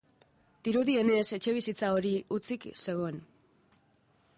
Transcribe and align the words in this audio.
Dirudienez, 0.67 1.27
etxebizitza 1.39 1.91
hori 1.99 2.15
hutsik 2.37 2.67
zegoen. 2.87 3.23